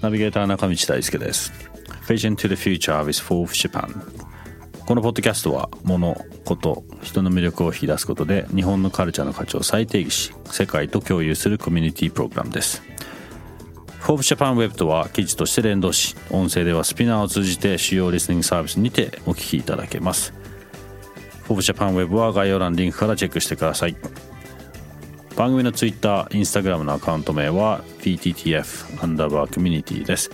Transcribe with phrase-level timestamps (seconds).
[0.00, 1.52] ナビゲーター中道大輔です。
[2.06, 3.92] Vision to the Future with Forbes Japan
[4.86, 12.84] このポッドキャストは物事人の魅力を引き出すことで日本のカルチャーの価値を再定義し世界と共有するコミュニティプログラムです。
[13.98, 20.32] Forbes Japan Web とは記事として連動し音声では SPINEAR を通じて主要リスニングサービスにてお聞きいただけます。
[21.42, 23.96] Forbes Japan Web は概要欄リンクからチェックしてください。
[25.38, 30.32] 番組の Twitter、Instagram のアカウント名は PTTF アンダーバーコミュニティです。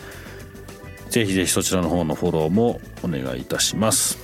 [1.11, 4.19] ぜひぜひそちらの方のフォローもお願いいたします。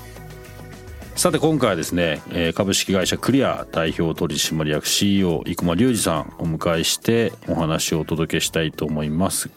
[1.17, 2.23] さて今回はですね
[2.55, 9.49] 株式会社クリア代表取締役 CEO 生駒隆二さんお迎えしてお話をお届けしたいと思います。
[9.49, 9.53] よ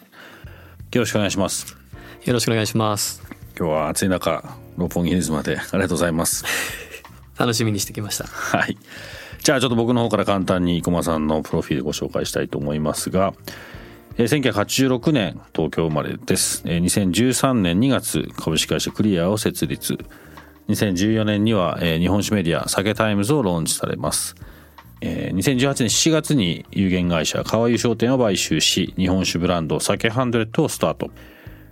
[0.94, 1.78] ろしくお願いします。
[2.26, 3.24] よろしくお願いします。
[3.58, 5.58] 今日は暑い中六本木ヒルズまで。
[5.58, 6.44] ありがとうございます。
[7.40, 8.26] 楽しみにしてきました。
[8.26, 8.78] はい
[9.44, 13.34] じゃあちょっと僕の方から簡単に生駒さんのプロフィールご紹介したいと思いますが
[14.18, 19.98] 1986年東京生まれです2013年2月株式会社 Clear を設立
[20.70, 24.36] 2014年には、えー、日本酒メディア SAKETIMES をローンチされます。
[25.02, 31.12] えー、2018年7月に有限会社川勇商店を買収し、日本酒ブランド SAKE HUNDRED をスタート。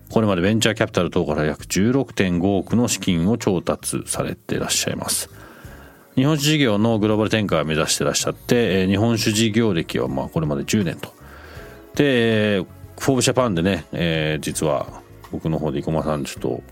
[0.10, 5.30] これまでベンチャーキャピタル等から約16.5億の資金を調達されていらっしゃいます。
[6.16, 11.14] 日本酒事業のグローバル展開を目指してらっしゃって、えー、日本酒事業歴はまあこれまで10年と。
[11.96, 12.66] で、
[13.00, 15.02] フォーブジャパンでね、えー、実は
[15.32, 16.64] 僕の方で生駒さんちょっと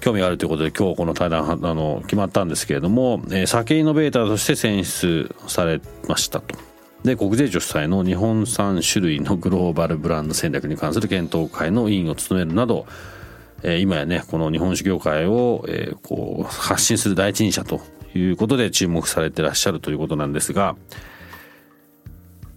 [0.00, 6.56] 興味があるということで今日この対談あの決まったんですけれども、えー、酒イノベーターとして選出されましたと。
[7.04, 12.86] で国税庁主催の日本産種類のグローバルブランド戦略に関する検討会の委員を務めるなど、
[13.62, 17.80] えー、今やねこの日本酒業界を、えー、こう発信する第一人者と
[18.14, 20.76] いうことで注目されてらっしゃるということなんですが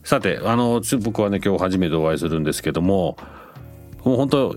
[0.03, 3.17] さてあの僕はね今日初めてお会いするんですけども
[4.03, 4.55] もう本当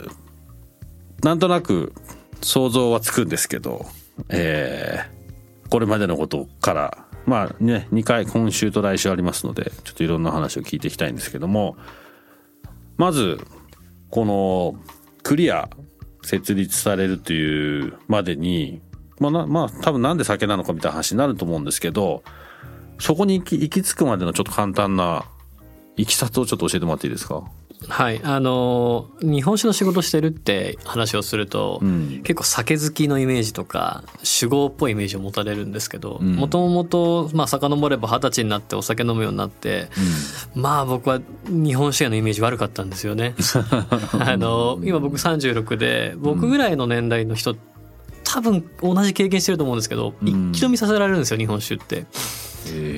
[1.22, 1.92] なんとなく
[2.40, 3.86] 想像はつくんですけど、
[4.28, 11.76] えー、これまでのことからまあね2回今週と来週ありますのでちょっといろんな話を聞いていきたいんですけども
[12.96, 13.38] まず
[14.10, 14.74] この
[15.22, 15.68] クリア
[16.22, 18.80] 設立されるというまでに
[19.30, 22.22] まあなまあ多分なんで酒なのかみたいな話になると思うんですけど
[22.98, 25.24] そこに行き行き着くまでのちょっと簡単な
[25.96, 27.44] いきさつをちょっと教えてもらっていいですか？
[27.88, 28.20] はい。
[28.24, 39.88] あの日本酒の仕事してるって話をすると、うん、結構酒好きのイメージとか酒豪っぽいイメージを持たれるんですけどもともと遡れば二十歳になってお酒飲むようになって、
[40.54, 43.34] うん、まあ僕は日本酒屋のイメージ悪かったんですよね。
[44.18, 47.56] あの今僕36で僕ぐらいの年代の人
[48.34, 52.04] 多分同じ経験してると思うんですけど、一気飲みさせられるんですよ日本酒って。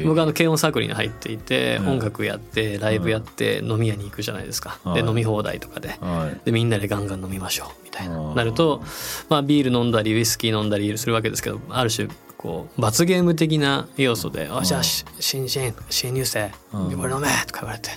[0.07, 5.99] 僕はあの軽音サークルに入っていて、音楽やってライブやって飲み屋に行くじゃないですか、で飲み放題とかで,、
[6.47, 8.35] でみんなでガンガン飲みましょうみたいな。
[8.35, 8.83] なると、
[9.29, 12.09] まあ、ビール飲んだりウイスキー飲んだりするわけですけどある種
[12.39, 17.91] こう罰ゲーム的な要素で「あじゃあ新人新入生これ飲め!」とか言われて。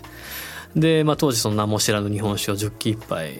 [0.76, 3.40] で、まあ、当時その名も知らぬ日本酒を10気一杯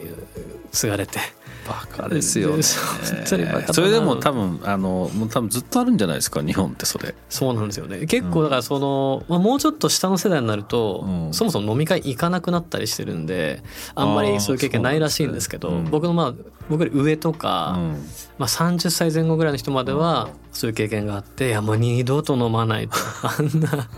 [0.72, 1.20] 継がれて。
[1.70, 2.62] バカですよね。
[2.64, 3.36] そ
[3.80, 7.14] れでも多分あのもう多分ずっとあるんじゃないですか日本ってそれ。
[7.28, 8.06] そうなんですよね。
[8.06, 13.62] 結構だからその、まあ、もうちょっと下の世代になると、うん、そもそも飲み会行かなくなったりしてるんで
[13.94, 16.34] あんまりそういう経験ないらしいんですけど、ねうん、僕のまあ
[16.68, 17.90] 僕より上とか、うん、
[18.38, 22.96] まあ、30歳前後ぐらいの人まではそういう経験があっていやもう二度と飲まないと。
[23.22, 23.88] あんな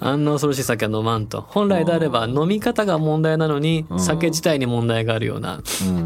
[0.00, 1.42] あんな恐ろしい酒は飲まんと。
[1.42, 5.60] 本来であれば飲み方が問題なのに酒自体に問題があるような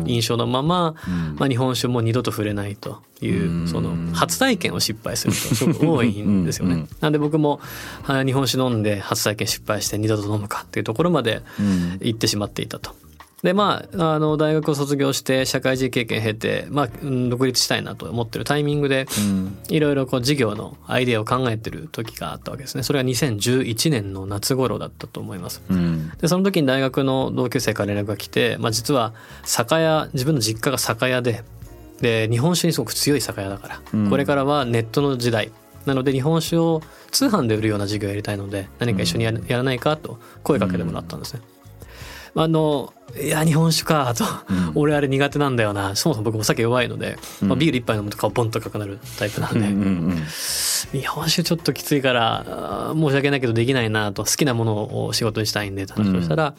[0.04, 0.94] 印象のまま、
[1.36, 6.86] まあ、日本酒も二度と触れないというその初体験を失敗するとすごく多いんですよね。
[7.00, 7.60] なんで僕も
[8.06, 11.42] 日本酒飲んで初体験失敗して二度と飲むかっていうところまで
[12.00, 13.03] 行ってしまっていたと。
[13.44, 16.88] でまああの大学を卒業して社会人経験経て、まあ、
[17.28, 19.06] 独立したいなと思ってるタイミングで、
[19.68, 22.82] いろいろこう事業のアイデアを考えてる時があったわけですね。
[22.82, 25.62] それが2011年の夏頃だったと思います。
[25.68, 29.12] うん、でその時に大学の同級生から連絡が来て、まあ、実は
[29.44, 31.44] 酒屋自分の実家が酒屋で
[32.00, 35.52] で日本酒にすごく強い酒屋だから、うん、これからはネットの時代。
[35.84, 36.80] なので日本酒を
[37.10, 41.42] 通販で売るような事業をやりたいので何か一緒にやらないかと声かけてもらったんですね。
[42.36, 45.94] あのいや日本酒かと、うん、俺あれ苦手なんだよな。
[45.94, 50.22] そもそも僕お酒弱いので、うん、まあ、ビール一杯飲むと顔ボンと赤くなるタイプなんで、うんうんうん、
[50.92, 56.54] 日本酒ちょっときついから申し訳ないけどできないなと好きなものを仕事にしたいんでって話をしたら、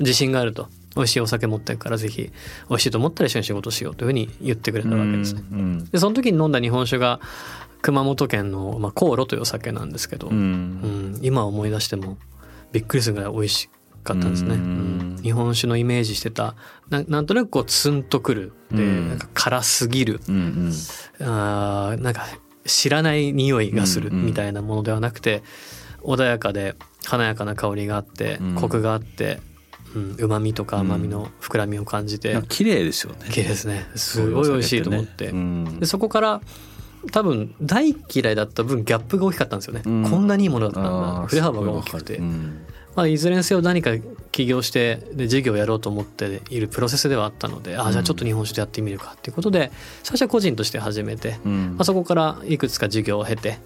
[0.00, 0.68] 自信があると。
[0.96, 2.32] 美味しいお酒持ってるからぜひ
[2.70, 5.34] 美味しいと思ったら一緒に仕事しようというふうに言ってくれたわけです。
[5.34, 5.42] ね。
[5.92, 7.20] でその時に飲んだ日本酒が
[7.82, 12.16] 熊本県の、まあ、香炉というお酒なんですけど、うん、今思い出しても
[12.72, 13.68] びっくりするぐらい美味し
[14.06, 14.54] かったんですね。
[14.54, 16.54] うん、日本酒のイメージしてた。
[16.88, 18.52] ななんとなくこうツンとくる。
[18.70, 20.72] で、なんか辛すぎる、うん
[21.20, 22.26] うん、あなんか
[22.64, 25.42] 知らない匂いがするみたいなものではなくて、
[26.02, 26.74] 穏やかで
[27.04, 29.40] 華やかな香りがあってコクがあって
[30.18, 33.28] うま、みとか甘みの膨らみを感じて、うん、綺麗ですよね。
[33.30, 33.86] 綺麗ですね。
[33.94, 35.30] すごい美味しいと思って、ね。
[35.30, 36.40] うん、でそこから
[37.12, 41.26] 多分大嫌いだった分ギャップが大きかったんですよね、うん、こんなにいいものだったんだ。
[41.28, 42.20] 振れ幅が大きくて、
[42.96, 43.90] まあ、いずれにせよ何か
[44.32, 49.70] 起業してで事業をやろうと思っているプロセスではあったので、ああじゃあちょっと日本酒でやってみるかっていうことで
[50.02, 53.58] 最初は個人として始めて、まあ、そこからいくつか事業を経て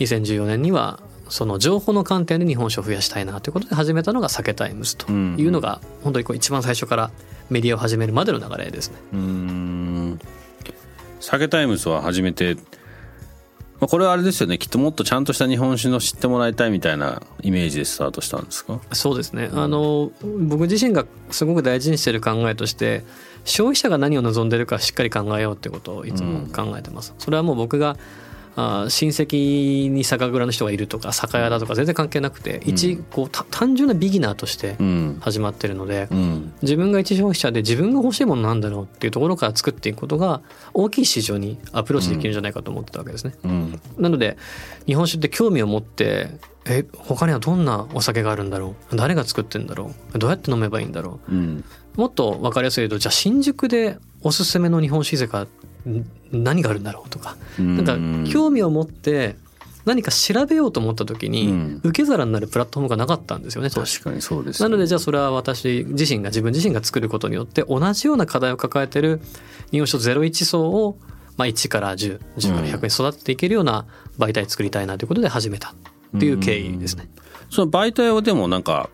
[0.00, 7.10] 2014年にはその情報の観点で日本酒を増やしたいなということで始めたのが「SAKETIMES」というのが本当にこう一番最初から
[7.50, 8.96] メディアを始めるまでの流れですね。
[9.12, 10.20] うん。
[11.20, 12.56] SAKETIMES は初めて
[13.88, 14.58] これはあれですよね。
[14.58, 18.80] きっともっとちゃんとした日本酒の知ってもらいたいみたいなイメージでスタートしたんですか？
[18.92, 19.50] そうですね。
[19.52, 23.04] あの僕自身がすごく大事にしている考えとして
[23.44, 27.14] 消費者が何を望んでるかしっかり考えようってことをいつも考えてます。
[27.18, 27.96] それはもう僕が
[28.56, 34.76] あ親戚に酒蔵の人がいるとか酒屋だとか全然関係なくて、うん、一こう単純なビギナーとして
[35.20, 40.40] 始まってるので、うん、自分が一消費者で自分が欲しいものなんだろうっていうところから作っていくことが
[40.72, 43.34] 大きい市場にアプローチできるんじゃないかと思ってたわけですね。
[43.44, 44.36] うん、なので
[44.86, 46.28] 日本酒って興味を持って
[46.66, 48.96] え他にはどんなお酒があるんだろう？
[48.96, 50.18] 誰が作ってんだろう？
[50.18, 51.32] どうやって飲めばいいんだろう、
[51.96, 55.46] もっと分かりやすいとじゃあ新宿でおすすめの日本酒居酒屋
[56.32, 57.36] 何があるんだろうとか。
[57.58, 59.36] なんか興味を持って
[59.84, 63.70] 何か調べようと思った時に受け皿になるプラットフォームがなかったんですよね。
[63.70, 64.22] 確かに。
[64.22, 69.20] そうです、ね、なのでじゃあそれは私自身が自分自身が作ることによって同じような課題を抱えてる
[69.70, 70.96] 日本書01層を
[71.36, 73.84] まあ1から10、10から100に育てていけるような
[74.18, 75.74] 媒体作りたいなということで始めた
[76.16, 77.08] っていう経緯ですね。
[77.50, 78.88] その媒体はでもなんか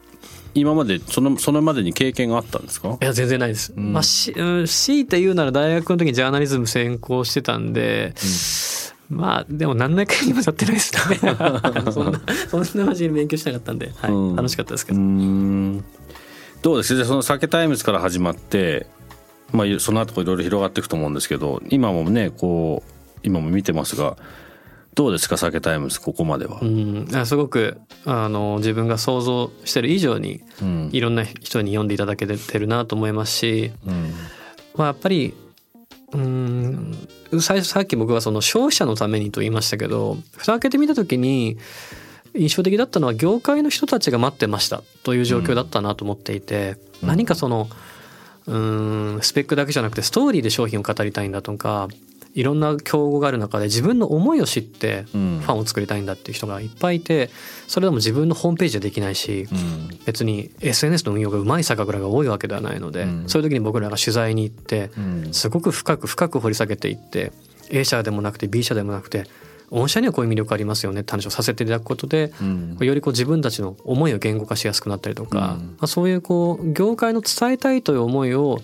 [0.55, 2.99] 今までそのそのまでに経験があったんですか？
[3.01, 8.15] いや全然ないです、うん、まあし強いて言うなら大学の時にジャーナリズム専攻してたんで、
[9.11, 11.19] うん、まあでも何年かにもやってないですね。
[11.93, 14.99] そんなそんな真面目に勉強しなかったんで、はい、うん、楽しかったですけど。
[16.63, 16.99] どうです？
[16.99, 18.87] かその「SAKETIMES」から始まって
[19.53, 22.91] まあその後いろいろ広がっていくと思うんですけど今もねこう
[23.23, 24.17] 今も見てますが
[24.95, 26.59] どうですか SAKETIMES ここまでは？
[26.61, 34.13] うん、すごくあの自分が想像してる以上に、うん、いろんな人に読んでいただけてるなと思いますし、うん、
[34.75, 35.33] まあ、やっぱり
[36.13, 37.09] うん
[37.41, 41.57] 最初さっき僕はその消費者のためにと言いましたけど蓋開けてみた時に
[42.35, 47.69] 印象的だったのは業界の人たちが待ってましたという状況だったなと思っていて、うん、何かその
[48.47, 51.89] うんスペックだけじゃなくてストーリーで商品を語りたいんだとか
[52.35, 57.31] いろんな競合がある中で自分の思いを知ってファンを作りたいんだっていう人がいっぱいいて
[57.67, 59.49] それでも自分のホームページでできないし、
[60.07, 64.91] 別に SNS の運用がうまい酒蔵が多いわけではないので、そういう時に僕らが取材に行って
[65.33, 67.33] すごく深く深く掘り下げていって
[67.71, 69.25] A 社でもなくて B 社でもなくて
[69.71, 78.59] 御社にはこういう魅力ありますよねって話をさせていただくことで、うん、よりこう自分たちの思いを言語化しやすくなったりとか、うん、まあ、そういうこう業界の伝えたいという思いを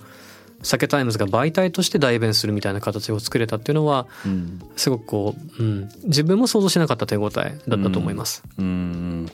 [0.62, 8.42] SAKETIMES が媒体として代弁するみたいな形を作れたっていうのは、うん、すごくこう、うん、自分も想像しなかった手応えだったと思います。
[8.58, 9.30] うん、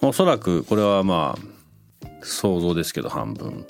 [0.00, 3.66] おそらくこれはまあ想像ですけど半分、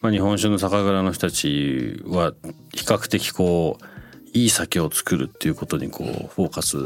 [0.00, 2.32] まあ、日本酒の酒蔵の人たちは
[2.72, 3.84] 比較的こう
[4.32, 6.76] いい酒を作るっていうことにこうフォーカス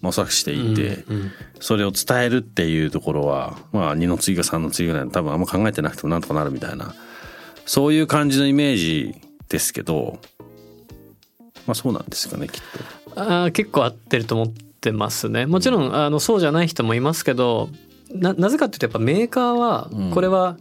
[0.00, 6.94] 模索していて、うんうん、それを伝えるっていうところはまあ2の次か3の次ぐらい多分あんま考えてなくてもなんとかなるみたいな
[7.66, 9.14] そういう感じのイメージ
[9.48, 10.18] ですけど
[11.66, 12.60] まあそうなんですかねきっ
[13.14, 13.44] と。
[13.44, 14.48] あ結構合ってると思っ
[14.80, 15.46] てますね。
[15.46, 17.68] もちろんあのそうじゃない人もいますけど
[18.10, 20.56] ななぜかっていうとやっぱメーカーはこれは、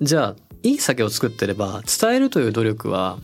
[0.00, 3.18] うん、じゃあいい酒を作ってれば伝えるという努力は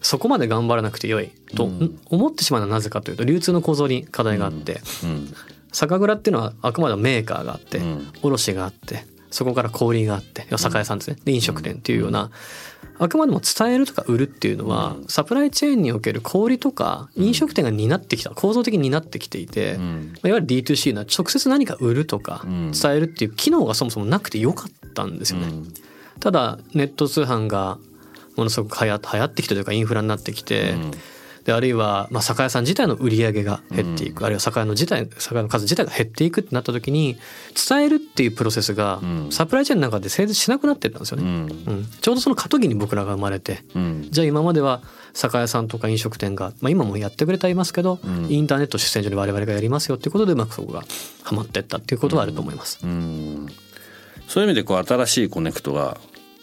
[0.00, 1.68] そこまで頑張らなくてよいと
[2.10, 5.10] 思ってしまうのはなぜかというと流通の構造に課題があって、うん。
[5.10, 5.34] うん、
[5.72, 7.80] 酒蔵っていうのはあくまでもメーカーがあって、
[8.22, 11.16] 卸があってそこから小売があって酒屋さんですね。
[11.24, 12.30] で飲食店っていうような
[12.98, 19.74] あくまでも伝えるとか売るっていうのは、サプライチェーンにおける小売とか飲食店が担ってきた構造的に担ってきていて、
[20.24, 25.52] いわゆる D2C の直接何か売るとか伝えるっていう機能がそもそもなくてよかったんですよね。
[26.20, 27.78] ただネット通販が
[28.36, 30.74] ものすごく流行ってきてというかインフラになってきて、
[31.48, 37.16] であるいは、まあ、酒屋さん自体の売り上げが減っていく、うん、あるいは酒屋の自体酒屋の数自体が減っていくってなった時に
[37.68, 39.00] 伝えるっていうプロセスが
[39.30, 41.30] サプライチェーンの中で成立しなくなってたんですよね、うん。
[41.30, 43.60] うん、ちょうどその過渡期に僕らが生まれて、
[44.10, 44.82] じゃあ今までは
[45.14, 50.82] 酒屋さんとか飲食店が、まあ、今もやってくれてはいますけど、インターネット出店所で我々がやりますよっていうことでうまくそこが
[51.22, 52.78] はまってったっていうことはあると思います。
[52.80, 55.96] そういう意味でこう新しいコネクトが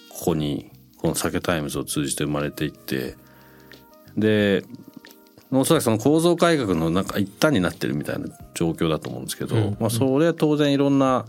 [0.09, 3.15] ここにこの SAKETIMES を通じて生まれていって
[4.17, 4.63] で
[5.62, 11.25] おそらくその構造改革のなんか一端になってるみたいな状況だと思うんですけど、うん、まあ、それは当然いろんな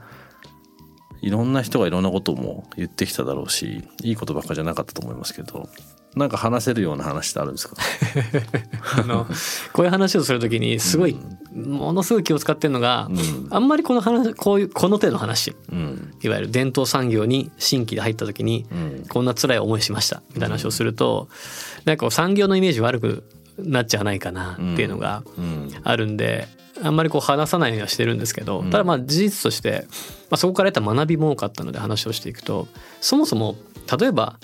[1.22, 5.68] いろんな人がいろんなことも言ってきただろうしいいことばっかじゃなかったと思いますけど
[6.16, 7.76] なんか話せるような話ってあるんですか？
[8.98, 9.26] あの
[9.74, 11.14] こういう話をするときにすごい、
[11.54, 21.28] ものすごい気を使ってるのが、うん、あんまりこの話こういうこの手の話、うん、いわゆる伝統産業に新規で入った時に、うん、こんな辛い思いしましたみたいな話をすると、
[21.80, 23.24] うん、なんか産業のイメージ悪く
[23.58, 25.22] なっちゃわないかなっていうのが
[25.82, 26.48] あるんで、
[26.82, 29.86] あんまりこう話さないようにはしてるんですけど、ただまあ事実として、
[30.30, 32.68] まあ、そこから得た学びも多かったので話をしていくと
[33.00, 33.56] そもそも
[33.98, 34.38] 例えば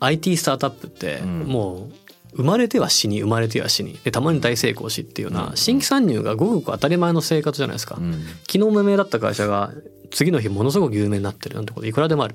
[0.00, 1.90] IT スタートアップっても
[2.32, 7.96] う生まれては死に生まれては死にでたまに大成功しっていうような新規参入がごくごく当たり前の生活じゃないですか、
[8.46, 9.72] 昨日無名だった会社が
[10.10, 12.34] 次の日ものすごく有名になってるなんてこといくらでもある。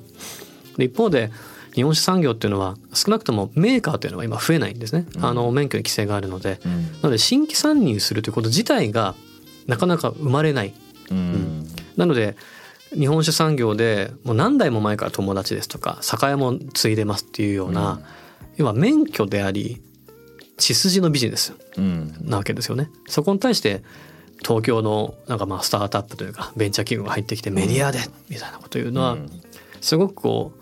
[0.78, 1.32] で一方で
[1.74, 9.16] 日本酒産業っていうのは少なくともメーカーというのは今増えないんですね、うん、あの免許に規制があるので、うん、なので新規参入するということ自体が
[9.68, 10.74] なかなか生まれない、
[11.10, 12.36] うん、なので
[12.94, 18.02] 日本酒産業でもう何代も前から友達ですとか酒屋も継いでますっていうような、
[18.58, 19.82] 要は免許であり
[20.58, 21.54] 血筋のビジネス
[22.22, 22.90] なわけですよね。
[23.08, 23.82] そこに対して
[24.44, 28.00] 東京のなんかまあスタートアップというかベンチャー企業が入ってきてメディアで
[28.30, 29.18] みたいなこと言うのは
[29.80, 30.61] すごくこう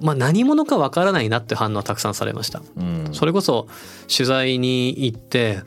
[0.00, 3.68] まあ、何者かわからないなって反応はたくさんされました、うん、それこそ
[4.14, 5.60] 取材に行って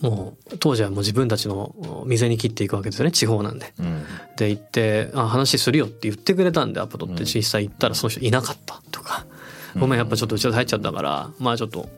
[0.00, 3.72] もう当時はもう自分たちの店に切っていくわけですよね地方なんで。
[3.78, 4.04] うん、
[4.36, 9.26] で行ってあ「話するよ」って言ってくれたんでアポ取って実際行ったらその人いなかったとか
[9.78, 11.88] 「ごめんやっぱちょっと打ち合わせ入っちゃったからまあちょっと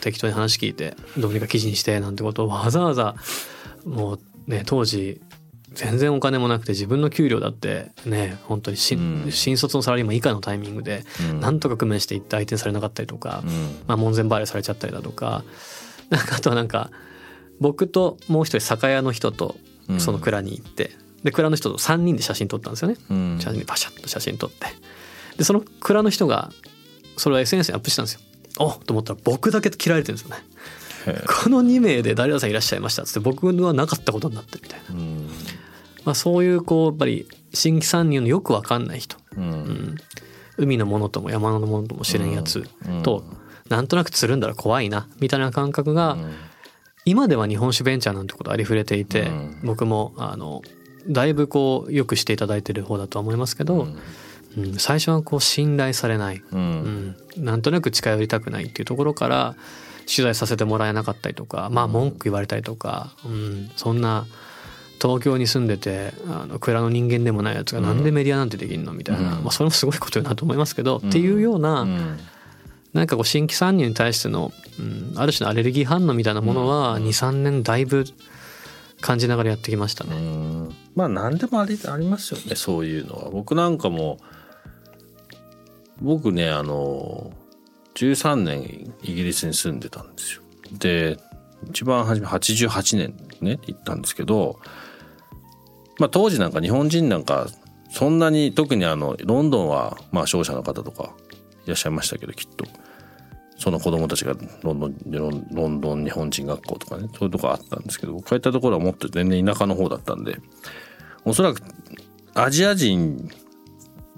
[0.00, 3.16] 適当に話聞いてどうにか記事にして」なんてことをわざわざ
[3.84, 5.20] もうね当時
[5.74, 11.04] 全然お金もなくて自分の給料だってね本当にし、うん、新卒のサラリーマン以下のタイミングで
[11.40, 13.50] なんとか工面していって相手にされなかったりとか、うん、
[13.86, 15.44] まあ、門前払いされちゃったりだとか
[16.10, 16.90] なんかあとはなんか
[17.60, 19.56] 僕ともう一人酒屋の人と
[19.98, 24.66] その蔵に行って、で蔵の人と3人で写真撮ったんですよね、うん、写真パシャッと写真撮って。
[25.36, 26.50] でその蔵の人が
[27.16, 28.20] それを SNS にアップしたんですよ。
[28.58, 28.70] お。
[28.70, 30.42] と思ったら僕だけ切られてるんですよね。
[31.26, 34.94] この2名で誰々さんいらっしゃいましたっつって僕はなかったことになってみたいな、
[36.04, 39.96] まあ、そういうこうやっぱり新規参入のよく分かんない人、うん、うん、
[40.56, 42.64] 海のものとも山のものとも知れんやつ
[43.02, 43.24] と、
[43.68, 46.16] なんとなくつるんだら怖いなみたいな感覚が、
[47.04, 49.30] 今では日本酒ベンチャーなんてことありふれていて、
[49.62, 50.62] 僕もあの
[51.08, 53.88] だいぶこうよくしていただいてる方だとは思いますけど、
[54.56, 59.56] うん、最初はこう信頼されない、うん、なんとなく近寄りたくないっていうところから
[60.06, 64.26] 取材させてもらえなかったりとかまあ文句言われたりとか、うん、そんな
[65.02, 71.86] 東京に住んでてあの蔵の人間でもないやつがなんでメディアなんてできんのみたいな、まあ、それもすごいことだと思いますけど、っていうような、
[72.92, 78.04] なんかこう新規参入に対しての、うん、ある種のアレルギー反応みたいなものは23年だいぶ
[79.00, 80.12] 感じながらやってきましたね。
[80.94, 83.30] まあ何でもありありますよねそういうのは。
[83.30, 84.18] 僕なんかも
[86.00, 87.32] 僕ねあの
[87.94, 90.42] 13年イギリスに住んでたんですよ。
[90.78, 91.18] で
[91.70, 94.60] 一番初め88年ね行ったんですけど
[96.02, 97.46] まあ、当時なんか日本人なんか
[97.88, 101.14] そんなに特にあのロンドンはまあ商社の方とか
[101.64, 102.64] いらっしゃいましたけどきっと。
[103.56, 110.38] その子供たちがロンドンロンドン日本人学校とかねそういうとこあったんですけど僕が行ったところはもっと全然田舎の方だったんで
[111.24, 111.62] おそらく
[112.34, 113.30] アジア人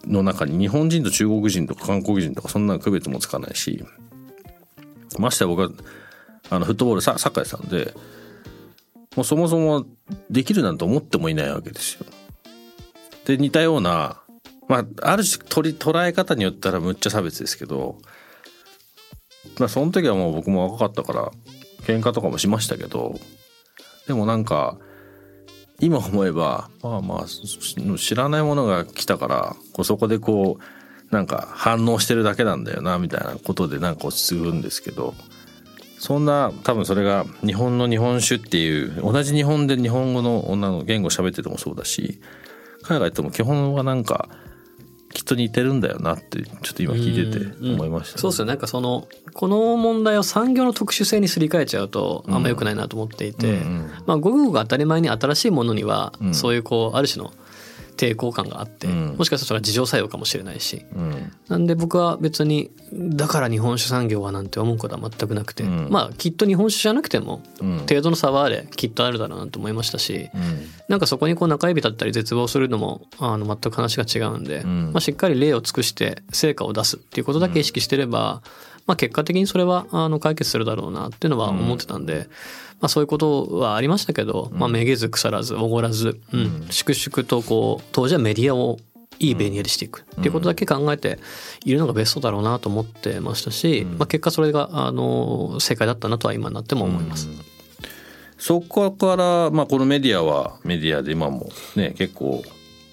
[0.07, 3.85] の中に日本人と中国人とか韓国人とかそんな区別もつかないし
[5.19, 5.69] ましてや僕は
[6.49, 7.93] あのフットボールサッカーやってたんで
[9.17, 9.87] もうそもそも
[10.31, 12.07] できるなんて思ってもいないわけですよ。
[13.27, 14.21] で似たような
[14.69, 17.99] まあある種取り捉え方によったらむっちゃ差別ですけど
[19.59, 21.31] まあその時はもう僕も若かったから
[21.83, 23.19] 喧嘩とかもしましたけど
[24.07, 24.79] でもなんか
[25.81, 35.15] 今思えばまあまあ知らないものが来たからこうそこでこうなんか反応してるだけなんだよなみたいなことでなんか落ち着くんですけど
[36.05, 42.21] そんな多分それが日本の日本酒っていう同じ日本で日本語の女の言語喋っててもそうだし
[42.83, 44.29] 海外とも基本はなんか
[45.15, 48.21] きっと似てるんだよなってちょっと今聞いてて思いました、ね。
[48.21, 53.61] うんうん、そうですよなんかそのこの問題を産業の特殊性にすり替えちゃうとあんま良くないなと思っていて、うんうん。
[53.61, 57.33] うん、まあごくごく当たり前に新しいものにはそういうこうある種の
[57.97, 67.43] 抵抗感があって、うん、もしかしたらそれは自浄作用かもしれないし、うん、なんで僕は別にだから日本酒産業はなんて思うことは全くなくて、うん、まあきっと日本酒じゃなくても
[67.89, 78.43] 程度の差はあれきっとあるだろうなと思いましたし、うん、なんかそこにこう中指だったり絶望するのもあの全く話が違うんで、まあ、しっかり例を尽くして成果を出すっていうことだけ意識してれば、
[78.87, 82.29] まあ、結果的にそれはあの解決するだろうなっていうのは思ってたんで、
[82.81, 88.79] まあ、そういうことはありましたけど、まあ、めげず腐らずおごらず、うん、粛々とこう当時はメディアを
[89.19, 90.05] いいベニヤでしていく。
[90.19, 91.19] っていうことだけ考えて
[91.65, 97.29] いるのがベストだろうなと思ってましたし、まあ、結果それがあの正解だったなとは今になっても思います。
[98.39, 102.43] そこから、まあ、このメディアはメディアで今もね結構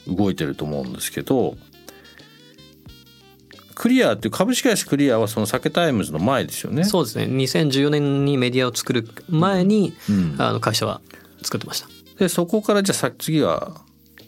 [0.08, 1.56] 動いてると思うんですけど
[3.82, 6.84] Clear っていう株式会社 Clear はその SAKETIMES の前ですよね。
[6.84, 7.26] そうですね。
[7.26, 11.02] 2014年にメディアを作る前に、うん、あの会社は
[11.42, 11.88] 作ってました。
[12.20, 13.82] でそこからじゃあ次は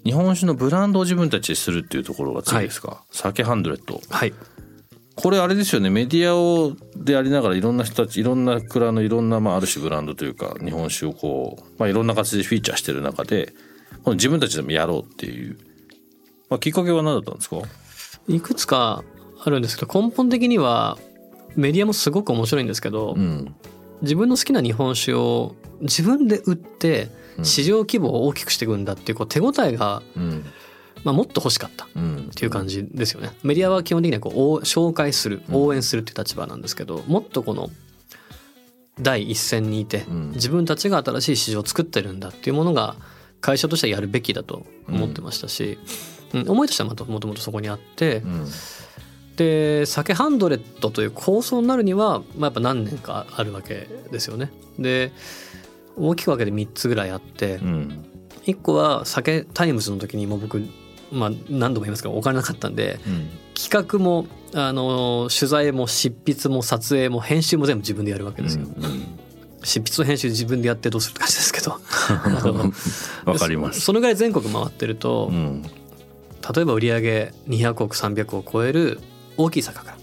[0.03, 2.87] 日本酒のブランドを自分たちでするっていうところが次ですか？
[2.87, 4.01] はい、 SAKE HUNDRED。
[4.09, 4.33] はい。
[5.13, 13.53] これあれですよねメディアをでありながらいろんな人たちいろんな蔵のいろんなまあある種ブランドというか日本酒をこう、まあ、いろんな形でフィーチャーしてる中で
[14.03, 15.59] この自分たちでもやろうっていう、
[16.49, 17.57] まあ、きっかけは何だったんですか？
[18.27, 19.03] いくつか
[19.43, 20.97] あるんですけど根本的には
[21.55, 23.55] メディアもすごく面白いんですけど、うん、
[24.01, 27.09] 自分の好きな日本酒を自分で売って
[27.43, 30.45] 市場規模を大きくしていくんだっていうこう手応えが、うん、
[31.03, 31.87] まあ、もっと欲しかったっ
[32.35, 33.31] ていう感じですよね。
[33.43, 37.69] メディアは基本的にはこう紹介する応援するっていう立場なんですけどもっとこの
[38.99, 42.95] 第一線にいて自分たちが新しい市場を作ってるんだっていうものが
[43.41, 45.79] 会社としてはやるべきだと思ってましたし、
[46.33, 48.17] うん、思いとしてはもともとそこにあって。
[48.17, 48.47] うん
[49.35, 54.51] で SAKE HUNDRED という構想になるには、まあ、やっぱ何年かあるわけですよね。
[54.77, 55.11] で
[55.95, 58.05] 大きく分けて3つぐらいあって、うん、
[58.45, 60.61] 1個は SAKETIMES の時にもう僕、
[61.11, 68.65] まあ、何度も言いますけどお金なかったんで、うん、企画もあの取材も執筆も撮影も編集も全部自分でやるわけですよ。
[68.65, 69.19] うんうん。
[69.63, 71.71] 執筆と編集自分でやってどうするって感じですけど。
[73.25, 73.81] わかります。
[73.81, 78.99] そのぐらい全国回ってると、うん、例えば売上200億300億を超える
[79.37, 79.95] 大きい酒蔵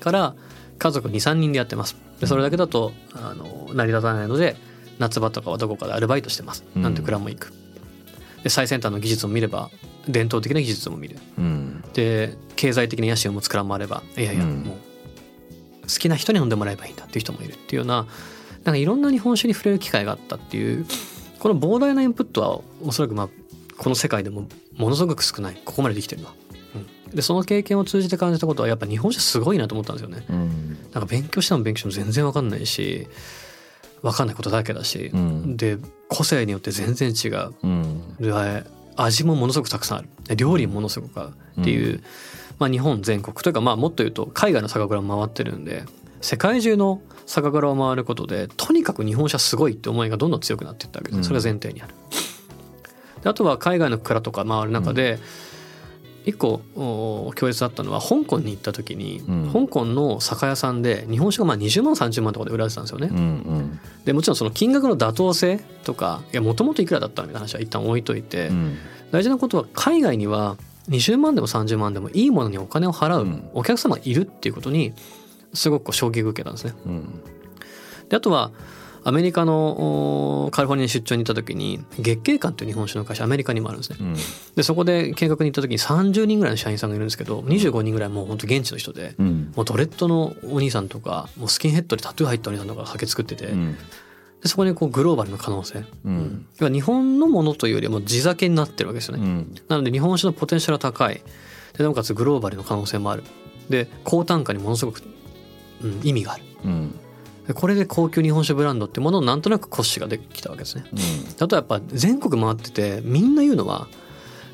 [0.00, 0.34] から
[0.78, 1.96] 家族23人でやってます。
[2.20, 4.56] でそれだけだとあの成り立たないので
[4.98, 7.52] 夏場とかはどこかでアルバイトしてます、なんて蔵も行く。
[8.42, 9.70] で最先端の技術を見れば
[10.08, 14.76] 伝統的な技術も見る、うん、で経済的な野心を持つ蔵もあればいやいや、もう
[15.82, 18.06] 好きな人に飲んでもらえばいいんだっていう人もいるっていうような
[18.64, 20.86] なんかいろんな日本酒に触れる機会があったっていう
[21.40, 23.28] この膨大なインプットはおそらくまあ
[23.76, 24.46] この世界でも
[24.76, 25.60] ものすごく少ない。
[25.64, 26.34] ここまでできてるのは
[27.16, 30.22] でその経験を通じて感じたことはやっぱ日本酒すごいなと思ったんですよね。
[30.28, 33.08] うん、なんか勉強しても勉強しても全然わかんないし
[34.02, 38.32] 分かんないことだらけだし、うん、で個性によって全然違う、うん、で
[38.96, 40.36] 味もものすごくたくさんある。
[40.36, 41.24] 料理もものすごくあ
[41.56, 42.02] るっていう、
[42.58, 43.34] まあ、日本全国。
[43.36, 45.84] というかまあもっと言うと海外の酒蔵も回ってるんで
[46.20, 51.94] 世界中の酒蔵を回ることでとにかく日本車すごいって思いがどんどん強くなっていったわけですそれが前提にある。
[53.22, 55.18] であとは海外の蔵とか回る中で、
[56.26, 56.60] 一個
[57.36, 63.08] 強烈だったのは香港に行った時に、うん、香港の酒屋さんで日本酒がまあ20万30万とかで売られてたんですよね。
[63.12, 68.76] うんうん、でもちろんその金額の妥当性とかいやもともといくらだったみたいな話は一旦置いといて、うん、
[69.12, 70.56] 大事なことは海外には
[70.88, 74.94] 20万でも30万でもいいものにお金を払うお客様がいるっていうことに
[75.54, 76.74] すごく衝撃を受けたんですね。
[78.08, 78.50] であとは
[79.06, 84.16] アメリカのカリフォルニアに出張に行った時に月経館という日本酒の会社アメリカにもあるんですね、うん、
[84.56, 93.74] でそこで見学に行った時に30人ぐらいの社員さんがいるんですけど25人ぐらいもう本当現地の人で、うん、もうドレッドのお兄さんとかもうスキンヘッドでタトゥー入ったお兄さんとか酒作ってて、うん、
[94.42, 101.22] でそこにこうグローバルの可能性、うん、日本のものというよりも地酒になってるわけですよね、なので日本酒のポテンシャルは高い。
[101.78, 103.22] でなおかつグローバルの可能性もある。
[103.70, 105.00] で高単価にものすごく、
[105.84, 107.00] うん、意味がある、うん
[107.54, 110.84] これで高級日本酒ブランドってものをなんとなく骨子ができたわけですね。
[110.92, 110.98] うん、
[111.44, 113.88] あとやっぱ全国回っててみんな言うのは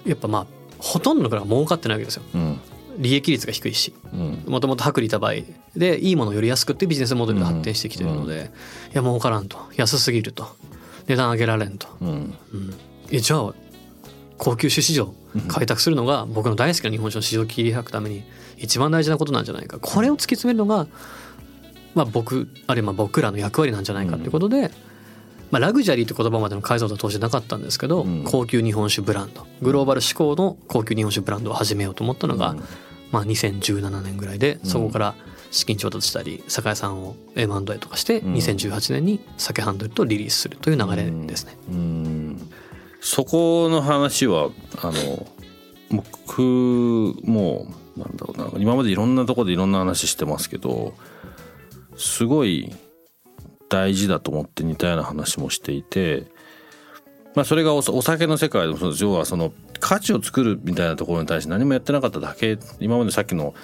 [0.05, 0.47] やっぱまあ
[0.79, 2.23] ほとんどの蔵は儲かってないわけですよ。
[2.35, 2.61] うん。
[2.99, 3.95] 利益率が低いし。
[4.47, 8.49] もともと薄利多売でいいものをより安くってビジネスモデルで発展してきてるので、うん、い
[8.93, 9.59] や儲からんと。
[9.77, 10.47] 安すぎると。
[11.07, 12.09] 値段上げられんと、うん。
[12.09, 12.35] うん、
[13.11, 13.55] えじゃあ
[14.39, 15.15] 高級種市場
[15.49, 18.25] 開拓するのが僕の大好きな日本酒の市場を切り開くために
[18.59, 19.79] 一番大事なことなんじゃないか。
[19.81, 20.87] これを突き詰めるのが、
[21.95, 24.71] まあ、僕あるいは僕らの役割なんじゃないかということで、
[25.51, 32.57] まあ、ラグジュアリーって言葉までの解像度は当時なかったんですけど、高級日本酒ブランドグローバル志向の高級日本酒ブランドを始めようと思ったのが、
[33.11, 35.15] まあ、2017年ぐらいでそこから
[35.51, 41.57] 資金調達したり酒屋さんを M&A とかして2018年に酒ハンドルとリリースするという流れですね。
[43.03, 44.49] そこの話は
[44.81, 45.27] あの
[45.91, 46.41] 僕
[47.25, 50.95] もなんだろうな今までいろんなとこでいろんな話してますけど
[52.03, 52.73] すごい
[53.69, 56.27] 大事だと思って似たような話もしていて、
[57.35, 62.59] まあ、それがお酒の世界でも要はその価値を作るみたいなところに対して何もやってなかっただけ。
[62.81, 63.55] 今までさっきの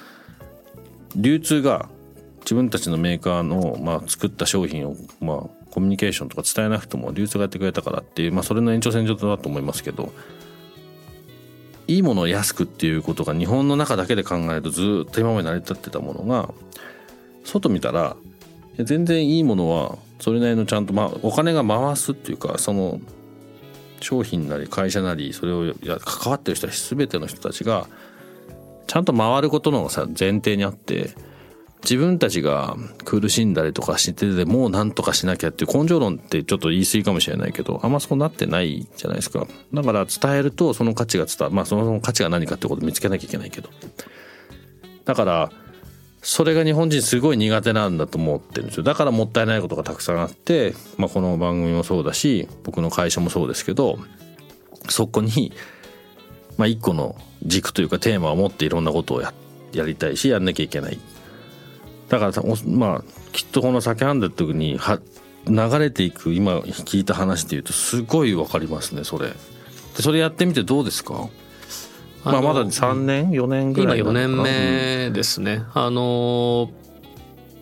[1.14, 1.88] 流通が
[2.40, 10.12] 自分たちのメーカーの、まあ、作った商品を、まあ、コミュニケーションとか伝えなくても流通がやってくれたからっていう、まあ、それの延長線上だと思いますけど
[11.86, 16.52] いいものを安くっていうことが日本の中だけで考えるとずっと今まで成り立ってたものが
[17.44, 18.16] 外見たら
[18.84, 23.00] 全然いいものはそれなりのちゃんと、まあ、お金が回すっていうかその
[24.00, 27.88] 商品なり会社なりそれをや関わってる人たち全ての人たちが
[28.86, 31.10] ちゃんと回ることのさ前提にあって
[31.82, 39.46] 自分たちが苦しんだりとかしててもう何とかしなきゃっていう根性論ってちょっと言い過ぎかもしれないけどあんまそうなってないじゃないですか。
[39.72, 41.54] だから伝えるとその価値が伝わる。
[41.54, 43.70] まあその価値が何かってことを見つけなきゃいけないけど。
[45.04, 45.52] だから
[46.20, 48.82] それが日本人すごい苦手なんだと思ってるんですよ。
[48.82, 53.98] だからもったいないことがたくさんあって、まあ、この番組もそうだし僕の会社もそうですけど
[54.88, 55.52] そこに
[56.56, 59.32] まあ一個の軸というかテーマを持っていろんなことをや
[59.72, 60.98] やりたいしやんなきゃいけない。
[62.08, 64.98] だからまあきっとこの酒ハンデって時には
[65.46, 69.28] 流れていく今聞いた話でいうとすごい分かりますねそれ。
[69.28, 69.34] で
[70.02, 71.28] それやってみてどうですか？
[72.32, 76.70] まあまだ3年4年ぐらい今4年目ですね、あの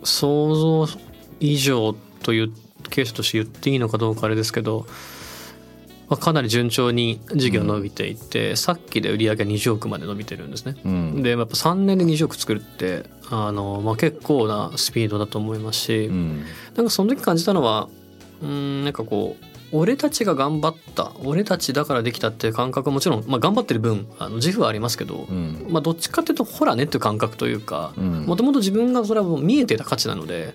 [0.03, 0.99] 想像
[1.41, 2.53] 以上という
[2.91, 4.87] ケースとして言っていいのかどうかあれですけど
[6.09, 10.77] まあ、かなり順調に事業伸びていて、うん、さっきで売り上げ20億まで伸びてるんですね。
[10.85, 16.45] うん、でやっぱ3年で20億作るってあの、まあ、結構なスピードだと思いますし、うん、
[16.77, 17.89] なんかその時感じたのは
[18.41, 30.55] うんなんかこう俺たちが頑張った俺たちだからできたっていう感覚はもちろん、まあ、頑張ってる分あの自負はありますけど、うん、まあ、どっちかっていうとほらねっていう感覚というかもともと自分がそれはもう見えてた価値なので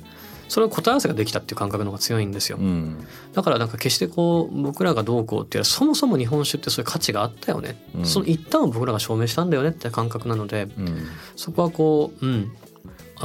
[0.51, 12.51] それを答え合わせができたっていう感覚の方が強いんですよ、うん、だからなんか決してこう僕らがどうこうっていうそもそも日本酒ってそういう価値があったよね、うん、その一旦を僕らが証明したんだよねって感覚なので、うん、そこはこううん。
[12.63, 12.70] あ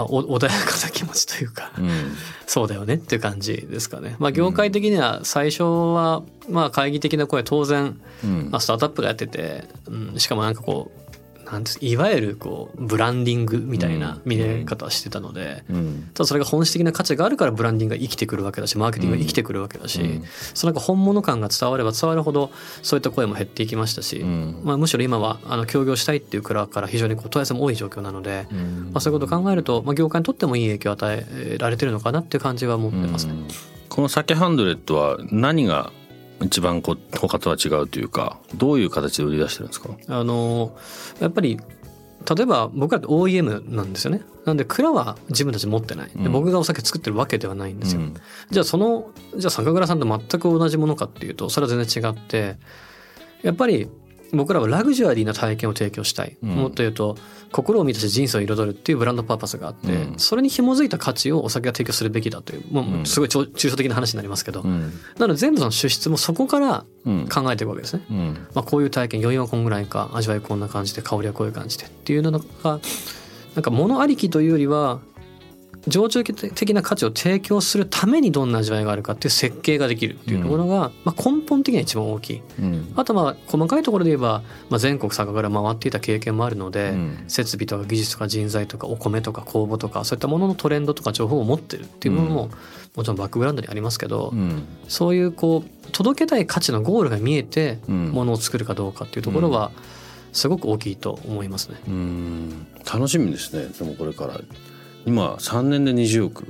[0.05, 1.91] 穏やかな気持ちというか、うん、
[2.47, 4.17] そうだよねっていう感じですかね。
[4.19, 8.01] まあ業界的には最初はまあ懐疑的な声当然、
[8.51, 11.06] まあ、スタートアップがやってて、うん、しかもなんかこう
[11.53, 22.51] なんですいわゆるこうブランディングみたいな見え方してたので、うん、ただそれが本質的な価値があるからブランディングが生きてくるわけだしマーケティングが生きてくるわけだし、うん、そのなんか本物感が伝われば伝わるほど
[22.83, 28.47] そういった声も減っていきましたし、うん、まあ、むしろ今はあの協業したいっていう蔵から非常にこう問い合わせも多い状況なので、
[28.91, 33.35] まあ、そういうことを考えると、まあ、業界にとってもいい影響を与えられてるのかなっていう感じは持ってますね。
[33.89, 35.93] この酒ハンドレットは何が
[36.43, 39.91] 一番こ他とは違うというかどういう形で売り出してるんですか？
[40.09, 40.77] あの
[41.21, 41.59] やっぱり
[42.37, 44.23] 例えば僕らって OEM なんですよね。
[44.45, 46.11] なんで蔵は自分たち持ってない。
[46.15, 48.15] で僕がお酒作ってるわけではないんですよ、うん、
[48.51, 52.57] じゃあそのじゃあ酒蔵さんと全く同じものかっていうとそれは全然違って
[53.43, 53.89] やっぱり
[54.33, 57.17] 僕らはラグジュアリーな体験を提供したい、うん、もっと言うと
[57.53, 68.03] 心を満たして人生を彩るっていうブランドパーパスがあって、うん、それに紐づいた価値をお酒が提供するべきだというもうすごい抽象的な話になりますけど、うん、なので全部その出資もそこから考えていくわけですね、
[68.55, 72.41] まあ、こういう体験余韻はこんぐらいか味わいこんな感じで香りはこういう感じでっていうのが
[73.55, 75.01] なんか物ありきというよりは
[75.89, 92.51] 情緒的な価値を提供するためにどんな味わいがあるかっていう設計ができるっていうところが、まあ、根本的には一番大きい、うん、あとまあ細かいところで言えば、まあ、全国酒蔵回っていた経験もあるので、うん、設備とか技術とか人材とかお米とか酵母とかそういったもののトレンドとか情報を持ってるっていうものも、
[92.97, 99.71] もちろんバックグラウンドにありますけど、うん、そういうこう届けたい価値のゴールが見えてものを作るかどうかっていうところは
[100.33, 101.77] すごく大きいと思いますね。
[102.85, 103.69] 楽しみですね。
[103.79, 104.41] でもこれから
[105.07, 106.47] 今3年で20億。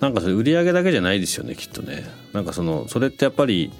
[0.00, 2.04] なんかそれ売り上げだけじゃないですよねきっとね。
[2.32, 3.72] なんかそのそれってやっぱり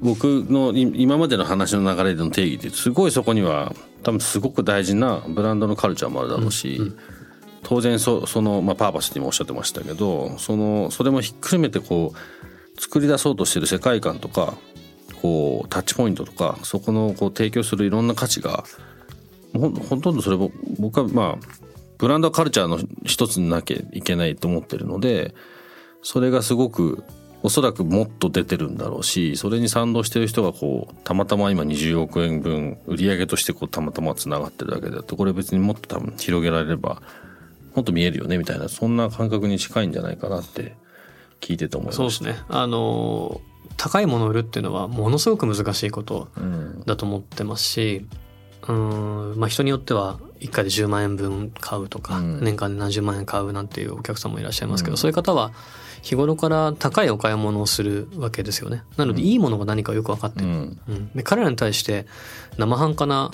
[0.00, 6.98] 僕の今までの話の流れでの定義ってすごいそこには多分すごく大事なブランドのカルチャーもあるだろうし、うんうん、
[7.62, 14.54] 当然そその、まあ、パーパスにもおっしゃってましたけどそのそれもひっくるめてこう作り出そうとしてる世界観とか
[15.20, 18.64] こうタッチポイントとかそこのこう提供するいろんな価値が
[19.52, 21.67] ほほとんどそれも僕はまあ
[21.98, 25.34] ブランドカルチャーの一つになきゃいけないと思ってるので
[26.02, 27.04] それがすごく
[27.42, 37.02] おそらくもっと出てるんだろうしそれに賛同してる人がこうたまたま今20億円分売り上げとしてこうたまたまつながってるだけだとこれ別にもっと多分広げられれば
[37.74, 40.74] もっと見えるよねみたいなそんな感覚に近いんじゃないかなって
[41.40, 42.36] 聞いてて思いますそうですね。
[42.48, 43.40] あの
[43.76, 46.28] 高いものを売るっていうのはものすごく難しいこと
[46.86, 48.06] だと思ってますし、
[48.66, 55.52] うん、まあ人によっては1回で10万円分買うとか、うん、年間で何十万円買うなんていうお客さんもいらっしゃいますけど、うん、そういう方は
[56.02, 58.82] 日頃から高いお買い物をするわけですよね。
[58.96, 60.46] なのでいいものが何かよく分かってる。
[60.46, 62.06] うん、で彼らに対して
[62.56, 63.30] 生半可な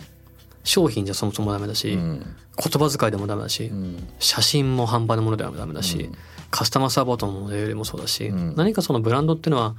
[0.65, 6.17] 商品じゃそもそもダメだし、うん、言葉遣いでもダメだし、うん、写真も半端なものではダメだし、うん、
[6.51, 9.77] カスタマーサポートのモデルもそうだし、何かそのブランドっていうのは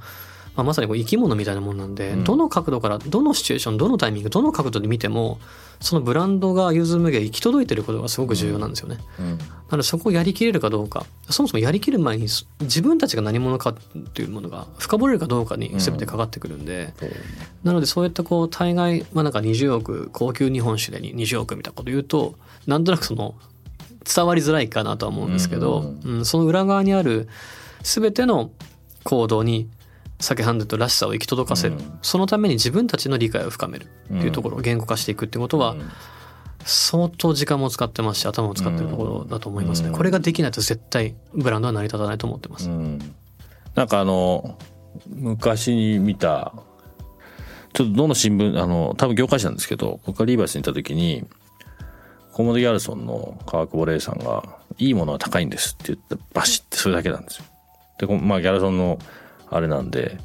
[0.56, 5.38] まあ、まさにこう生き物みたいなもんなんで、うん、どの角度からどのシチュエーションどのタイミングどの角度で見ても
[5.80, 8.98] そのブランドが融通無碍行き届いてることがすごく重要なんですよね。
[9.20, 12.28] うん、なのでそこをやりきれるかどうかそもそもやりきる前に
[12.60, 13.74] 自分たちが何者かっ
[14.14, 17.10] ていうものが深掘れるかどうかに全てかかってくるんで、うん、
[17.64, 23.34] なのでそういったこう大概まあなんか20億高級日本酒で20億みたいなこと言うとなんとなくその
[24.06, 27.28] 伝わりづらいかなとは思うんですけど、うん、その裏側にある
[27.82, 28.50] 全ての
[29.04, 29.68] 行動に
[30.18, 35.76] 酒ハンドとらしさを行き届かせる、うん、そのために自分たちの理解を深めるっていうところを言語化していくってことは、
[36.64, 42.68] 相当時間も使ってますし頭も使ってるところだと思いますね、これができないと絶対ブランドは成り立たないと思ってます、
[43.74, 44.58] なんかあの
[45.08, 46.54] 昔に見た
[47.72, 51.26] ちょっとどの新聞あの多分業界誌なんですけど僕がリーバイスに行った時に
[52.32, 54.42] コモデ・ギャルソンの川久保玲さんが
[54.78, 57.44] 「いいものは高いんです」って言ってバシッてそれだけなんですよ。
[57.98, 58.98] でまあギャルソンの
[59.50, 60.18] あれなんで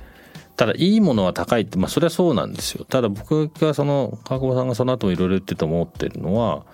[0.57, 2.85] ただいいものは高いってまあそれはそうなんですよ。
[2.85, 6.65] ただ僕がその川久保さんがその後もいろいろ言ってて思ってるのは、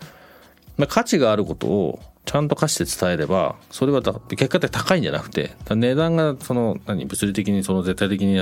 [0.77, 8.37] まあ、価値があることをちゃんと価値で伝えればそれは結果的高いんじゃなくて値段がその何物理的にその絶対的に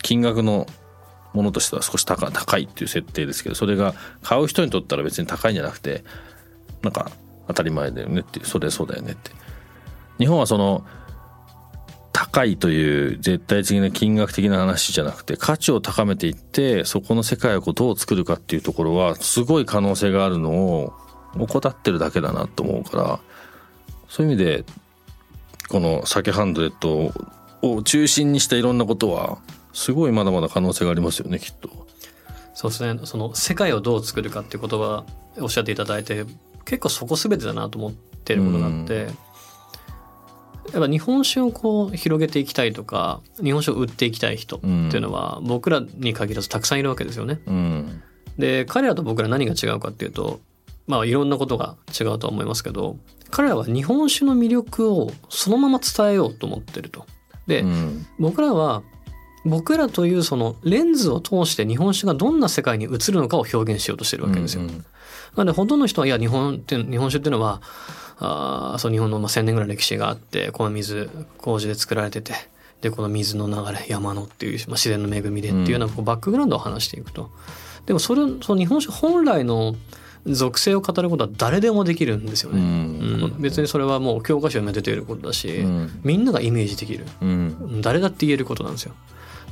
[0.00, 0.68] 金額の
[1.32, 6.04] ものとしては少し高高いっていう設定ですけどそれが買う人にとったら別に高いんじゃなくて
[6.82, 7.10] なんか
[7.48, 9.32] 当たり前だよねっていうそれそうだよねって。
[10.18, 10.86] 日本はその
[12.14, 20.92] 高いという絶対的な金額的な話じゃなくて価値を高めていってそこの世界をどう作るかっていうところはすごい可能性があるのを
[21.36, 23.20] 怠ってるだけだなと思うから
[24.08, 24.64] そういう意味で
[25.68, 27.12] この酒ハンドレット
[27.62, 29.38] を中心にしたいろんなことは
[29.72, 31.68] すごいまだまだ可能性がありますよねきっと。
[32.54, 35.04] そうですねその世界をどう作るかっていう言葉
[35.38, 36.24] おっしゃっていただいて
[36.64, 39.08] 結構そこ全てだなと思ってることがあって、
[40.72, 47.40] やっぱ日本酒をこう広げていきたいとか日本酒を売っていきたい人っていうのは僕らに限らずたくさんいるわけですよね。
[47.46, 48.02] うん、
[48.38, 50.40] で彼らと僕ら何が違うかっていうと
[50.86, 52.96] まあいろんなことが違うとは思いますけど
[53.30, 57.06] 彼らは日本酒の魅力をそのまま伝えようと思ってると。
[57.46, 58.82] で、うん、僕らは
[59.44, 64.62] 僕らというそのレンズを通して日本酒がどんな世界に映るのかを表現しようとしてるわけですよ。
[64.62, 64.84] うんうん、な
[65.36, 67.60] のでほとんどの人はいや日本って日本酒っていうのは
[68.18, 72.34] あそう日本のまあ1,000年ぐらい歴史があってこの水麹で作られてて
[72.80, 77.30] でこの水の流れ山のっていう、まあ、自然の恵みでっていうようなこうバックグラウンドを話していくと。
[77.86, 79.74] でもそれその日本酒本来の
[80.26, 82.60] 属性を語ることは誰でもできるんですよね。
[82.60, 88.94] うん、別にそれはもう教科書に出ていることだし、うん、みんながイメージできる、うん、誰だって言えることなんですよ。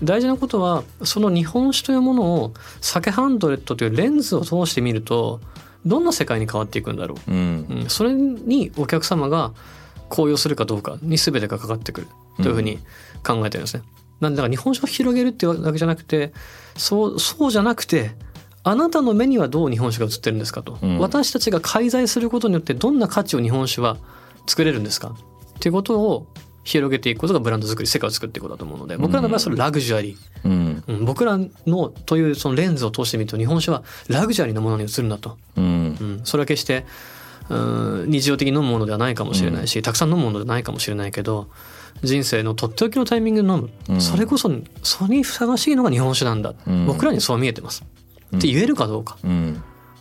[0.02, 5.40] 大事なことはその日本酒というものを酒ハンドレットというレンズを通してみると
[5.84, 9.52] どんな世界に変わっていくんだろう、うん、それにお客様が
[10.08, 12.06] 高揚するかどうかに全てがかかってくる。
[12.36, 12.78] というふうに
[13.24, 13.82] 考えてるんですね。
[14.20, 16.32] なんでだから日本酒を広げるっていうわけじゃなくて
[16.76, 18.12] そうそうじゃなくて
[18.62, 23.96] あなたの目にはどう日本酒が映ってるんですかと、うん、私たちが介在することによってどんな価値を日本酒は
[24.46, 25.16] 作れるんですか。
[25.56, 26.26] っていうことを
[26.64, 30.84] 広げていくことがブランド作り世界を作っていくことだと思うので僕らの場合はそれラグジュアリー、うん。
[30.86, 36.84] うん、僕らのというそのレンズを通してみると日本酒はラグジュアリーなものに映るんだと、うん、それは決して
[37.48, 41.48] うん日常的に飲むものではないかもしれないし、たくさん飲むものではないかもしれないけど
[42.02, 44.50] 人生のとっておきのタイミングで飲む、それこそ
[44.82, 46.54] それにふさわしいのが日本酒なんだ、
[46.86, 47.84] 僕らにそう見えてます、
[48.36, 49.18] って言えるかどうか、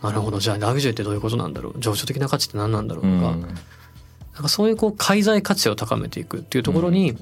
[0.02, 0.38] なるほど。
[0.40, 1.74] じゃあラグジュアリーってどういうことなんだろう。
[1.78, 3.36] 情緒的な価値って何なんだろうとか、
[4.34, 7.16] なんかそういうこう介在価値を高めていくっていうところに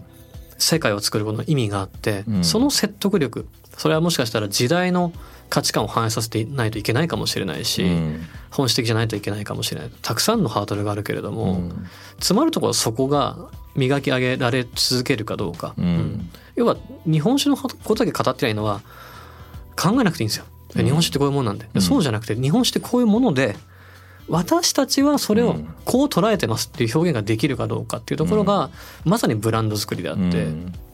[0.58, 5.12] 世界を作ることの意味があって、うん、その説得力それはもしかしたら時代の
[5.48, 8.20] 価値観を反映させていないといけないかもしれないし、うん、
[8.50, 9.90] 本質的じゃないといけないかもしれない。
[10.02, 13.36] たくさんのハードルがあるけれども、うん、詰まるところそこが
[13.74, 18.80] 磨き上げられ続けるかどうか、うん、要は日本酒のことだけ語ってないのは
[19.76, 20.44] 考えなくていいんですよ。
[20.74, 23.56] 日本酒ってこういうものなんで、うん、そうじゃなくて日本酒ってこういうもので
[24.30, 28.70] 私たちはそれをこう捉えてますっていう表現ができるかどうかっていうところが
[29.04, 30.46] まさにブランド作りであって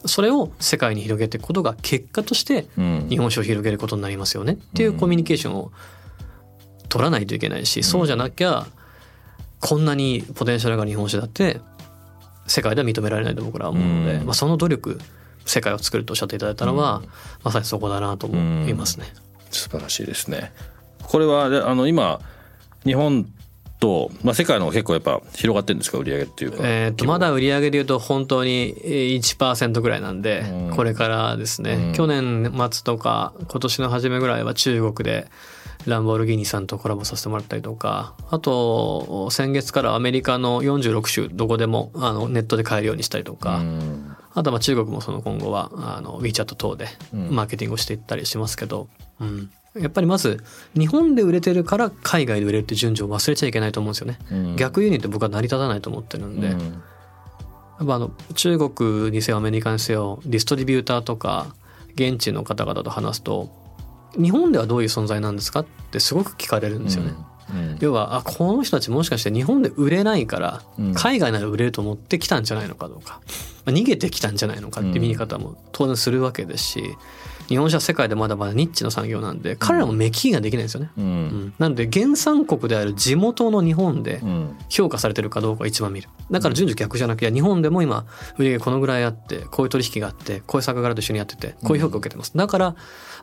[0.07, 2.66] それを世界に広げていくことが結果として
[3.09, 4.55] 日本酒を広げることになりますよね。
[4.55, 5.70] っていうコミュニケーションを
[6.88, 8.66] 取らないといけないしそうじゃなきゃ
[9.61, 11.61] こんなにポテンシャルが日本酒だって
[12.46, 14.99] 世界では認められないと僕らは思うので、まあ、その努力
[15.44, 17.03] 世界を作るとおっしゃっていただいたのは、
[17.44, 19.07] まさにそこだなと思いますね。
[19.51, 20.53] 素晴らしいですね。
[21.03, 22.20] これはあの今
[22.87, 23.27] 日本
[23.79, 26.59] と、まあ、世界の結構やっぱ広がってるんですか売上っていうか。
[26.62, 35.27] えっ、とまだ売上でいうと本当に1%ぐらいなんで、うん、これからですね、うん、去年末とか今年の初めぐらいは中国で
[35.87, 48.88] ランボルギーニさんとコラボさせてもらったりとかあと先月からアメリカの46州どこでもあのネットで買えるようにしたりとか、うん、あとは中国もその今後はあの WeChat 等でマーケティングをしていったりしますけど、
[49.20, 50.43] うん、やっぱりまず
[50.75, 56.67] 日本で売れてるから海外で売れるって順序を忘れちゃいけないと思うんですよね、うん、逆輸入って僕は成り立たないと思ってるんで、うん、や
[57.83, 61.55] っぱあの中国にせよアメリカにせよディストリビューターとか
[61.95, 63.51] 現地の方々と話すと
[64.17, 67.12] 日本ではどういう存在なんですかってすごく聞かれるんですよね。
[67.51, 70.62] うん、要はあこの人たちもしかして日本で売れないから
[70.95, 73.21] 海外なら売れると思ってきたんじゃないのかどうか、
[73.65, 76.97] まあ、逃げてきたんじゃないのかって見方も当然するわけですし
[77.49, 81.05] 日本車は世界でまだまだニッチの産業なんで彼らも目利きができないんですよね、うん。
[81.05, 84.21] うん、なので原産国である地元の日本で
[84.69, 86.09] 評価されてるかどうか一番見る。
[86.31, 88.07] だから順序逆じゃなくて日本でも今
[88.39, 92.33] 売上このぐらいあってこういう取引があってこういう酒蔵と一緒にやっててこういう評価を受けてます。
[92.37, 92.77] だから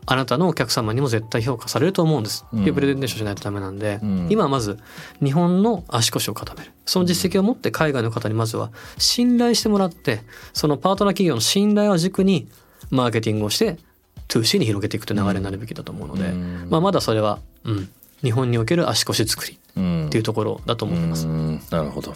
[0.06, 2.46] あなたのお客様にも絶対評価されると思うんです。
[2.56, 4.78] っていうプレゼンテーションしないとダメなんで、今はまず
[5.24, 6.72] 日本の足腰を固める。
[6.86, 10.22] その実績を持って海外の方にまずは信頼してもらって
[10.54, 12.50] そのパートナー企業の信頼を軸に
[12.90, 13.78] マーケティングをして
[14.28, 16.32] 2C に広げていくという流れになるべきだと思うので、
[16.70, 17.90] まあ、まだそれは、うん、
[18.22, 21.26] 日本における足腰作りっていうところだと思ってます。
[21.72, 22.16] なるほど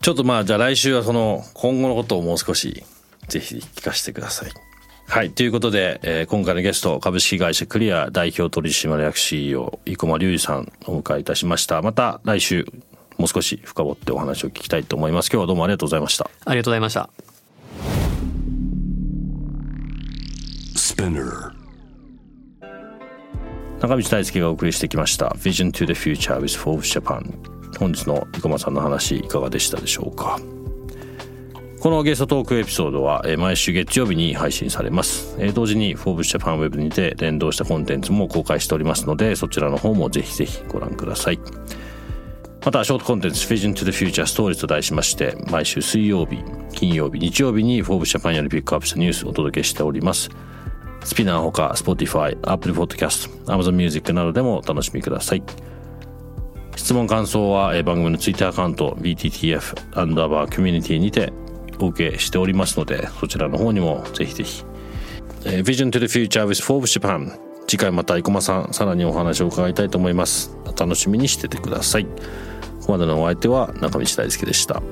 [0.00, 2.84] ちょっとまあじゃあ来週はその今後のことをもう少し
[3.28, 4.50] ぜひ聞かせてください。
[5.06, 5.30] はい。
[5.30, 11.80] ということで、えー、今回のゲスト、株式会社クリア代表取締役 CEO、生駒隆二さんお迎えいたしました。
[11.80, 12.66] また来週、
[13.16, 15.30] もう少し深掘ってお話を聞きたいと思います。
[15.30, 16.30] 今日はどうもありがとうございました。
[16.44, 17.27] ありがとうございました。
[23.80, 30.40] 中道大輔がお送りしてきました Vision to the Future with Forbes Japan 本日の生駒さんの話いかがでしたでしょうか
[31.80, 35.36] このゲストトークエピソードは毎週月曜日に配信されます。
[35.54, 41.38] 同時に Forbes Japan Web にて連動したコンテンツも公開しておりますので、そちらの方もぜひぜひご覧ください。
[42.64, 50.30] また、ショートコンテンツ Vision to the Future Stories と題しまして、毎週水曜日、金曜日、日曜日に Forbes Japan よりピックアップしたニュースをお届けしております。
[51.08, 55.42] スピナーほか Spotify、Apple Podcast、Amazon Music などでもお楽しみください。
[56.76, 61.32] 質問感想は番組の Twitter アカウント BTTF アンダーバーコミュニティにて
[61.80, 64.62] お受けしておりますのでそちらの方にもぜひぜひ、
[65.44, 67.32] Vision to the Future with Forbes Japan
[67.66, 70.54] 次回また生駒さんさらにお話を伺いたいと思います。
[70.78, 72.04] 楽しみにしててください。
[72.04, 72.10] こ
[72.84, 74.82] こまでのお相手は中道大輔でした。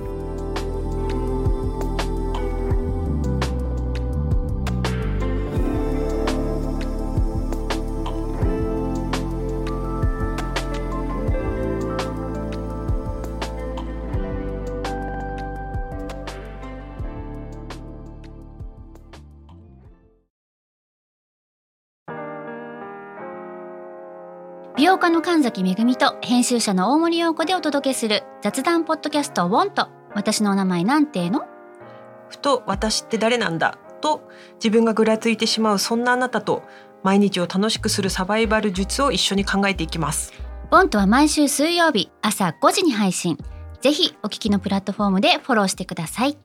[25.06, 31.46] 家の神崎めぐみと編集者の大森洋子でお届けする雑談ポッドキャストウォンと私の名前なんての？
[32.28, 33.78] ふと私って誰なんだ？
[34.00, 36.64] と自分がぐらついてしまうそんなあなたと
[37.04, 40.32] 毎日を楽しくするサバイバル術を一緒に考えていきます。
[40.72, 43.38] ボントは毎週水曜日朝5時に配信。
[43.80, 46.36] ぜひお聞きのプラットフォームでフォローしてください